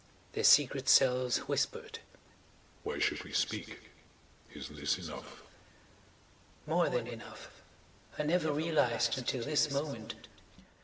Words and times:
Their 0.33 0.43
secret 0.43 0.89
selves 0.89 1.47
whispered: 1.47 1.99
"Why 2.81 2.97
should 2.97 3.23
we 3.23 3.33
speak? 3.33 3.81
Isn't 4.51 4.75
this 4.75 4.97
enough?" 4.97 5.43
"More 6.65 6.89
than 6.89 7.05
enough. 7.05 7.61
I 8.17 8.23
never 8.23 8.51
realized 8.51 9.19
until 9.19 9.43
this 9.43 9.69
moment 9.69 10.15